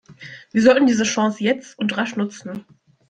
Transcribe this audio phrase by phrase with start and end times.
[0.51, 2.65] Wir sollten diese Chance jetzt und rasch nutzen!